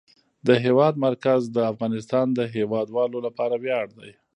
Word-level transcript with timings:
د 0.47 0.49
هېواد 0.65 0.93
مرکز 1.07 1.41
د 1.55 1.57
افغانستان 1.71 2.25
د 2.37 2.39
هیوادوالو 2.55 3.17
لپاره 3.27 3.55
ویاړ 3.63 3.87
دی. 3.99 4.11